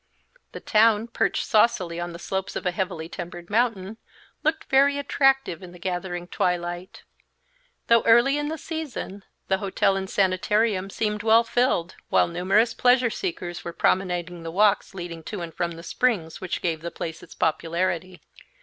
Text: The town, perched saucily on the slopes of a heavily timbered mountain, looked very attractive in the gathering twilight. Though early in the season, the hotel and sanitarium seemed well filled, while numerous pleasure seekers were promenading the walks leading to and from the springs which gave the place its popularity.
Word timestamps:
The 0.53 0.59
town, 0.59 1.09
perched 1.09 1.45
saucily 1.45 1.99
on 1.99 2.11
the 2.11 2.17
slopes 2.17 2.55
of 2.55 2.65
a 2.65 2.71
heavily 2.71 3.07
timbered 3.07 3.51
mountain, 3.51 3.97
looked 4.43 4.63
very 4.63 4.97
attractive 4.97 5.61
in 5.61 5.73
the 5.73 5.77
gathering 5.77 6.25
twilight. 6.27 7.03
Though 7.85 8.01
early 8.01 8.35
in 8.39 8.47
the 8.47 8.57
season, 8.57 9.23
the 9.47 9.59
hotel 9.59 9.95
and 9.95 10.09
sanitarium 10.09 10.89
seemed 10.89 11.21
well 11.21 11.43
filled, 11.43 11.97
while 12.09 12.27
numerous 12.27 12.73
pleasure 12.73 13.11
seekers 13.11 13.63
were 13.63 13.73
promenading 13.73 14.41
the 14.41 14.49
walks 14.49 14.95
leading 14.95 15.21
to 15.25 15.41
and 15.41 15.53
from 15.53 15.73
the 15.73 15.83
springs 15.83 16.41
which 16.41 16.63
gave 16.63 16.81
the 16.81 16.89
place 16.89 17.21
its 17.21 17.35
popularity. 17.35 18.21